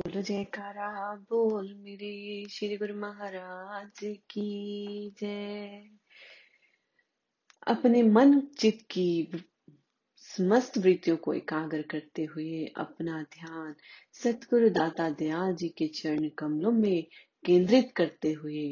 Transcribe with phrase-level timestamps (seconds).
[0.00, 0.88] बोलो जयकारा
[1.30, 2.10] बोल मेरे
[2.50, 5.90] श्री गुरु महाराज की जय।
[7.66, 9.08] अपने मन चित की
[10.22, 13.74] समस्त वृत्तियों को एकाग्र करते हुए अपना ध्यान
[14.12, 17.02] सतगुरु दाता दयाल जी के चरण कमलों में
[17.44, 18.64] केंद्रित करते हुए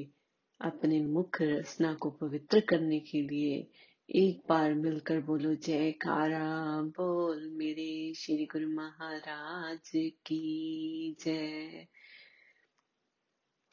[0.61, 3.66] अपने मुख रसना को पवित्र करने के लिए
[4.11, 11.86] एक बार मिलकर बोलो जयकारा बोल मेरे श्री गुरु महाराज की जय।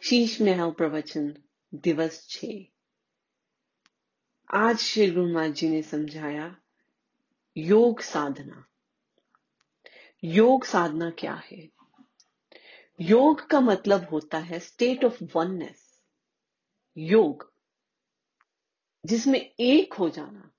[0.04, 1.44] शीश महल प्रवचन
[1.76, 2.46] दिवस छ।
[4.54, 6.58] आज श्री गुरु महाराज जी ने समझाया,
[7.58, 8.66] योग साधना।
[10.24, 11.70] योग साधना क्या है?
[13.02, 16.04] योग का मतलब होता है स्टेट ऑफ़ वननेस
[16.98, 17.53] योग।
[19.06, 20.52] जिसमें एक हो जाना।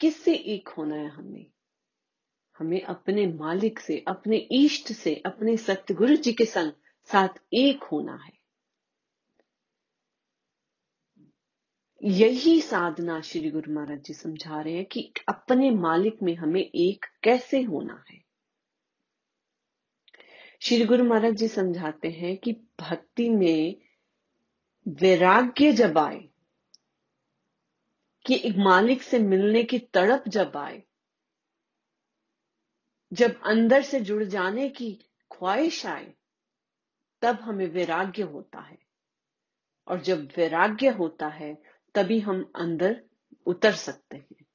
[0.00, 1.46] किससे एक होना है हमें
[2.58, 6.72] हमें अपने मालिक से, अपने इष्ट से, अपने सतगुरु जी के संग
[7.04, 8.38] साथ एक होना है।
[12.04, 17.06] यही साधना श्री गुरु महाराज जी समझा रहे हैं कि अपने मालिक में हमें एक
[17.22, 18.24] कैसे होना है।
[20.60, 23.76] श्री गुरु महाराज जी समझाते हैं कि भक्ति में
[24.88, 26.28] वैराग्य जब आए
[28.28, 30.82] कि एक मालिक से मिलने की तड़प जब आए,
[33.12, 34.94] जब अंदर से जुड़ जाने की
[35.32, 36.14] ख्वाहिश आए,
[37.22, 38.78] तब हमें वैराग्य होता है।
[39.88, 41.62] और जब वैराग्य होता है,
[41.94, 43.04] तभी हम अंदर
[43.46, 44.46] उतर सकते हैं।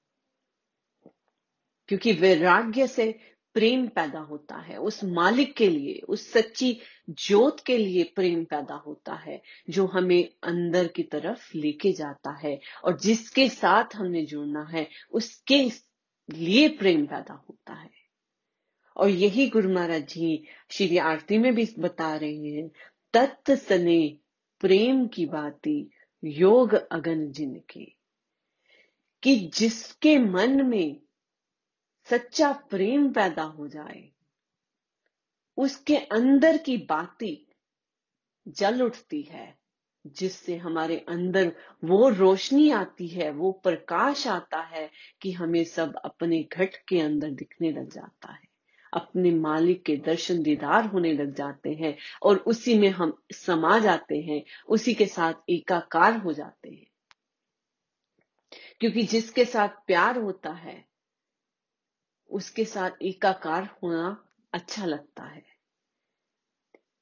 [1.88, 7.78] क्योंकि वैराग्य से प्रेम पैदा होता है, उस मालिक के लिए, उस सच्ची ज्योत के
[7.78, 13.50] लिए प्रेम पैदा होता है, जो हमें अंदर की तरफ़ लेके जाता है और जिसके
[13.50, 15.64] साथ हमने जुड़ना है, उसके
[16.32, 17.90] लिए प्रेम पैदा होता है।
[18.98, 22.72] और यही गुरु महाराज जी श्री आरती में भी बता रहे हैं,
[23.14, 24.18] तत्त सने
[24.60, 25.90] प्रेम की बाती,
[26.24, 28.04] योग अगन जिनके।
[29.24, 31.03] कि जिसके मन में
[32.10, 34.10] सच्चा प्रेम पैदा हो जाए।
[35.58, 37.48] उसके अंदर की बाती
[38.48, 39.58] जल उठती है,
[40.08, 46.44] जिससे हमारे अंदर वो रोशनी आती है, वो प्रकाश आता है कि हमें सब अपने
[46.44, 48.48] घट के अंदर दिखने लग जाता है।
[48.94, 54.18] अपने मालिक के दर्शन दीदार होने लग जाते हैं और उसी में हम समा जाते
[54.22, 56.88] हैं, उसी के साथ एकाकार हो जाते हैं।
[58.80, 60.93] क्योंकि जिसके साथ प्यार होता है
[62.34, 65.46] उसके साथ एकाकार होना अच्छा लगता है।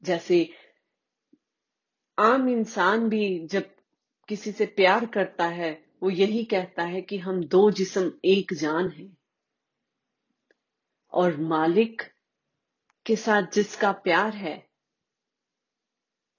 [0.03, 0.49] जैसे
[2.19, 3.75] आम इंसान भी जब
[4.27, 8.89] किसी से प्यार करता है, वो यही कहता है कि हम दो जिसम एक जान
[8.89, 9.17] है।
[11.13, 12.01] और मालिक
[13.05, 14.69] के साथ जिसका प्यार है,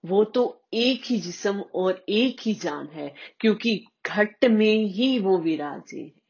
[0.05, 5.39] वो तो एक ही जिसम और एक ही जान है, क्योंकि घट में ही वो
[5.39, 6.22] विराजे है।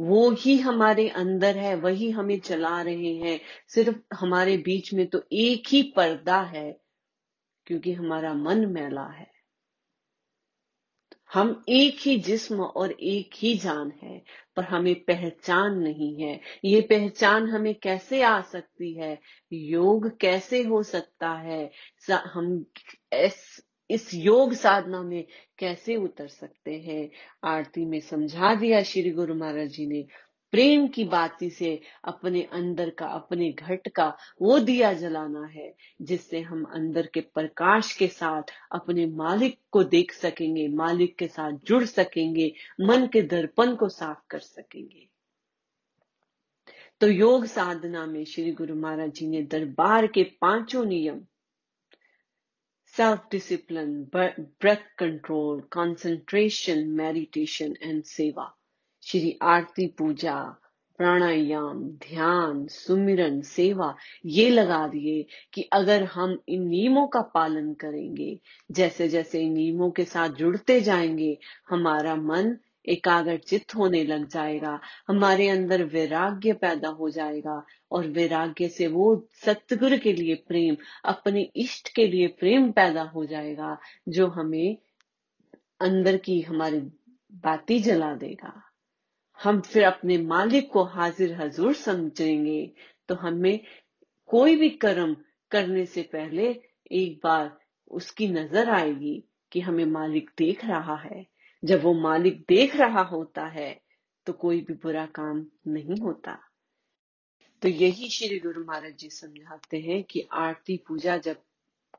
[0.00, 5.22] वो ही हमारे अंदर है, वही हमें चला रहे हैं। सिर्फ़ हमारे बीच में तो
[5.32, 6.80] एक ही पर्दा है,
[7.66, 9.30] क्योंकि हमारा मन मैला है।
[11.32, 14.24] हम एक ही जिस्म और एक ही जान है,
[14.56, 19.20] पर हमें पहचान नहीं है। ये पहचान हमें कैसे आ सकती है?
[19.52, 21.70] योग कैसे हो सकता है?
[22.10, 22.64] हम
[23.90, 25.24] इस योग साधना में
[25.58, 27.10] कैसे उतर सकते हैं?
[27.44, 30.06] आरती में समझा दिया श्री गुरु महाराज जी ने।
[30.50, 36.40] प्रेम की बाती से अपने अंदर का, अपने घट का वो दिया जलाना है, जिससे
[36.40, 38.42] हम अंदर के प्रकाश के साथ
[38.72, 44.18] अपने मालिक को देख सकेंगे, मालिक के साथ जुड़ सकेंगे, मन के दर्पण को साफ़
[44.30, 45.08] कर सकेंगे।
[47.00, 51.20] तो योग साधना में श्री गुरु महाराज जी ने दरबार के पाँचों नियम
[52.94, 54.10] self-discipline,
[54.60, 58.46] breath control, concentration, meditation and सेवा
[59.02, 60.34] श्री आरती पूजा
[60.98, 63.94] प्राणायाम ध्यान सुमिरन सेवा
[64.26, 65.22] ये लगा दिए
[65.54, 68.40] कि अगर हम इन नियमों का पालन करेंगे
[68.70, 71.36] जैसे जैसे इन नियमों के साथ जुड़ते जाएँगे
[71.70, 72.56] हमारा मन
[72.88, 74.78] एकाग्र चित्त होने लग जाएगा
[75.08, 81.50] हमारे अंदर वैराग्य पैदा हो जाएगा और वैराग्य से वो सतगुरु के लिए प्रेम, अपने
[81.56, 83.78] इष्ट के लिए प्रेम पैदा हो जाएगा,
[84.08, 84.76] जो हमें
[85.80, 86.80] अंदर की हमारी
[87.34, 88.62] बाती जला देगा।
[89.38, 92.72] हम फिर अपने मालिक को हाजिर हजूर समझेंगे।
[93.08, 93.60] तो हमें
[94.26, 95.16] कोई भी कर्म
[95.50, 96.48] करने से पहले
[96.92, 97.58] एक बार
[97.90, 101.26] उसकी नज़र आएगी कि हमें मालिक देख रहा है।
[101.64, 103.80] जब वो मालिक देख रहा होता है
[104.26, 106.38] तो कोई भी बुरा काम नहीं होता।
[107.62, 111.36] तो यही श्री गुरु महाराज जी समझाते हैं कि आरती पूजा जब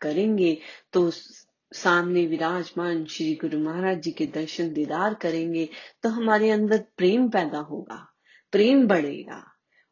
[0.01, 0.57] करेंगे
[0.93, 5.67] तो सामने विराजमान श्री गुरु महाराज जी के दर्शन दीदार करेंगे
[6.03, 8.07] तो हमारे अंदर प्रेम पैदा होगा,
[8.53, 9.43] प्रेम बढ़ेगा।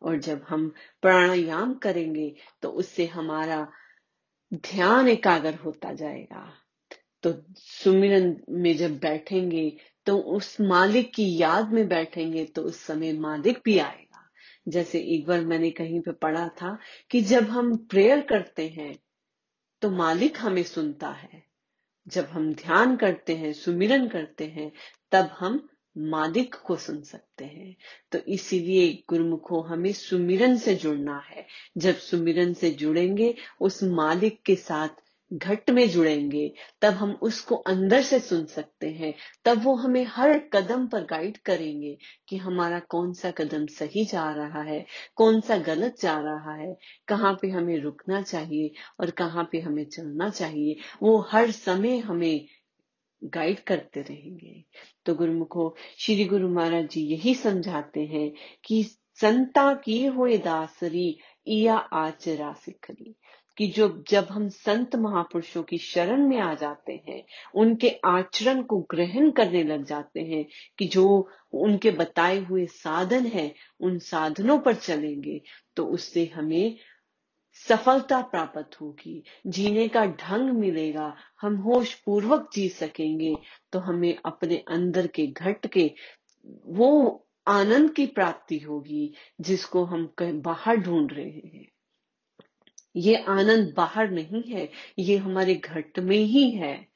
[0.01, 0.68] और जब हम
[1.01, 3.68] प्राणायाम करेंगे तो उससे हमारा
[4.51, 6.51] ध्यान एकाग्र होता जाएगा।
[7.24, 9.71] तो सुमिरन में जब बैठेंगे
[10.07, 14.09] तो उस मालिक की याद में बैठेंगे तो उस समय मालिक भी आएगा।
[14.69, 16.80] जैसे एक बार मैंने कहीं पे पढ़ा था
[17.10, 19.00] कि जब हम प्रेयर करते हैं
[19.81, 21.44] तो मालिक हमें सुनता है।
[22.07, 24.71] जब हम ध्यान करते हैं, सुमिरन करते हैं,
[25.12, 27.75] तब हम मालिक को सुन सकते हैं।
[28.12, 34.56] तो इसीलिए गुरुमुखो, हमें सुमिरन से जुड़ना है। जब सुमिरन से जुड़ेंगे, उस मालिक के
[34.56, 34.89] साथ
[35.34, 39.14] घट में जुड़ेंगे, तब हम उसको अंदर से सुन सकते हैं।
[39.46, 41.98] तब वो हमें हर कदम पर गाइड करेंगे
[42.28, 44.86] कि हमारा कौन सा कदम सही जा रहा है
[45.16, 46.76] कौन सा गलत जा रहा है,
[47.08, 52.46] कहाँ पे हमें रुकना चाहिए और कहाँ पे हमें चलना चाहिए। वो हर समय हमें
[53.24, 54.64] गाइड करते रहेंगे।
[55.06, 58.31] तो गुरुमुखो, श्री गुरु महाराज जी यही समझाते हैं
[58.66, 58.84] कि
[59.22, 63.16] संता की हुए दासरी या आचरा सिखरी।
[63.60, 67.24] कि जो जब हम संत महापुरुषों की शरण में आ जाते हैं,
[67.56, 70.46] उनके आचरण को ग्रहण करने लग जाते हैं
[70.78, 75.42] कि जो उनके बताए हुए साधन है, उन साधनों पर चलेंगे
[75.76, 76.78] तो उससे हमें
[77.68, 83.36] सफलता प्राप्त होगी। जीने का ढंग मिलेगा, हम होश पूर्वक जी सकेंगे
[83.72, 85.92] तो हमें अपने अंदर के घट के
[86.66, 91.68] वो आनंद की प्राप्ति होगी जिसको हम बाहर ढूंढ रहे हैं।
[92.96, 94.70] ये आनंद बाहर नहीं है,
[95.00, 96.90] ये हमारे घट में ही है।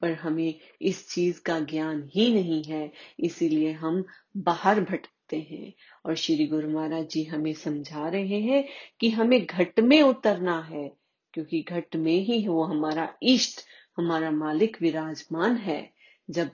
[0.00, 4.04] पर हमें इस चीज़ का ज्ञान ही नहीं है, इसीलिए हम
[4.36, 5.72] बाहर भटकते हैं।
[6.06, 8.68] और श्री गुरु महाराज जी हमें समझा रहे हैं
[9.00, 10.92] कि हमें घट में उतरना है,
[11.32, 13.60] क्योंकि घट में ही वो हमारा इष्ट,
[13.96, 15.92] हमारा मालिक विराजमान है।
[16.30, 16.50] जब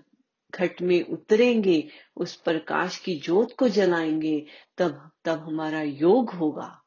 [0.54, 4.46] घट में उतरेंगे, उस प्रकाश की जोत को जलाएँगे,
[4.78, 6.83] तब तब हमारा योग होगा।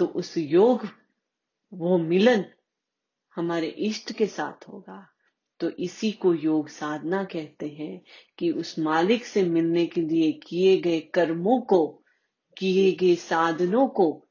[0.00, 0.88] तो उस योग,
[1.74, 2.44] वो मिलन
[3.34, 5.08] हमारे इष्ट के साथ होगा।
[5.60, 8.02] तो इसी को योग साधना कहते हैं
[8.38, 12.04] कि उस मालिक से मिलने के लिए किए गए कर्मों को,
[12.58, 14.26] किए गए साधनों को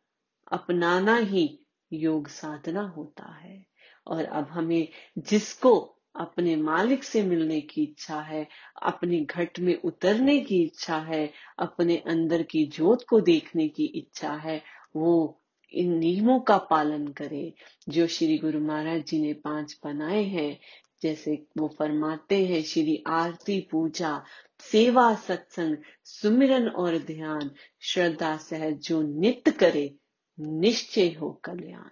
[0.51, 1.59] अपनाना ही
[1.93, 3.65] योग साधना होता है।
[4.07, 4.87] और अब हमें
[5.17, 8.47] जिसको अपने मालिक से मिलने की इच्छा है,
[8.83, 14.33] अपने घट में उतरने की इच्छा है, अपने अंदर की जोत को देखने की इच्छा
[14.33, 14.63] है,
[14.95, 15.35] वो
[15.73, 17.53] इन नियमों का पालन करें,
[17.89, 20.59] जो श्री गुरु महाराज जी ने पाँच बनाए हैं।
[21.01, 24.23] जैसे वो फरमाते हैं, श्री आरती पूजा,
[24.59, 29.95] सेवा सत्संग, सुमिरन और ध्यान, श्रद्धा सहज जो नित्य करे,
[30.39, 31.89] निश्चय हो कल्याण।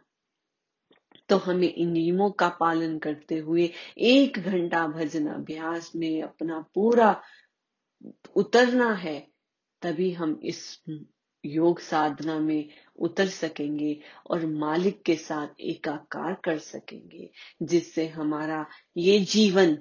[1.29, 7.21] तो हमें इन नियमों का पालन करते हुए एक घंटा भजन अभ्यास में अपना पूरा
[8.35, 9.27] उतरना है,
[9.81, 10.83] तभी हम इस
[11.45, 17.29] योग साधना में उतर सकेंगे और मालिक के साथ एकाकार कर सकेंगे,
[17.61, 18.65] जिससे हमारा
[18.97, 19.77] ये जीवन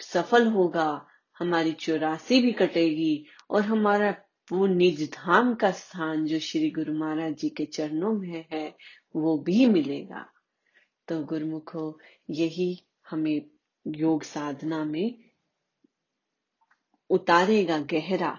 [0.00, 1.06] सफल होगा,
[1.38, 4.16] हमारी चौरासी भी कटेगी और हमारा
[4.52, 8.76] वो निज धाम का स्थान जो श्री गुरु महाराज जी के चरणों में है,
[9.16, 10.32] वो भी मिलेगा।
[11.08, 12.00] तो गुरुमुखो,
[12.30, 13.42] यही हमें
[13.86, 15.24] योग साधना में
[17.10, 18.38] उतारेगा गहरा,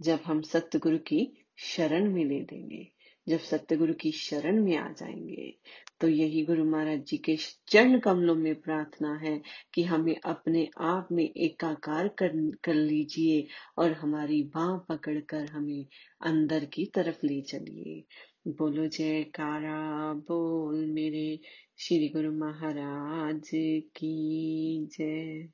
[0.00, 2.92] जब हम सतगुरु की शरण में ले देंगे
[3.28, 5.54] जब सत्यगुरु की शरण में आ जाएँगे
[6.00, 7.36] तो यही गुरु महाराज जी के
[7.68, 9.40] चरण कमलों में प्रार्थना है
[9.74, 13.46] कि हमें अपने आप में एकाकार कर, कर लीजिए
[13.78, 15.86] और हमारी बाह पकड़कर हमें
[16.22, 18.04] अंदर की तरफ़ ले चलिए।
[18.48, 21.40] बोलो जय कारा बोल मेरे
[21.78, 23.50] श्री गुरु महाराज
[23.96, 25.48] की जय।